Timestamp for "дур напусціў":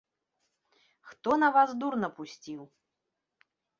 1.83-2.61